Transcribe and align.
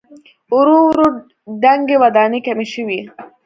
ورو 0.55 0.77
ورو 0.87 1.07
دنګې 1.63 1.95
ودانۍ 2.03 2.39
کمې 2.45 2.65
شوې. 2.73 2.99